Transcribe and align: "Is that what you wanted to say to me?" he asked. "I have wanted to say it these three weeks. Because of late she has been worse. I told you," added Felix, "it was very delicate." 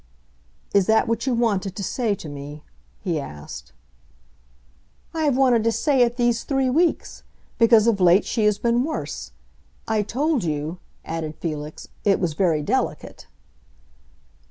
"Is 0.73 0.87
that 0.87 1.07
what 1.07 1.27
you 1.27 1.35
wanted 1.35 1.75
to 1.75 1.83
say 1.83 2.15
to 2.15 2.27
me?" 2.27 2.63
he 3.01 3.19
asked. 3.19 3.71
"I 5.13 5.25
have 5.25 5.37
wanted 5.37 5.63
to 5.65 5.71
say 5.71 6.01
it 6.01 6.17
these 6.17 6.43
three 6.43 6.71
weeks. 6.71 7.21
Because 7.59 7.85
of 7.85 8.01
late 8.01 8.25
she 8.25 8.45
has 8.45 8.57
been 8.57 8.83
worse. 8.83 9.31
I 9.87 10.01
told 10.01 10.43
you," 10.43 10.79
added 11.05 11.35
Felix, 11.35 11.87
"it 12.03 12.19
was 12.19 12.33
very 12.33 12.63
delicate." 12.63 13.27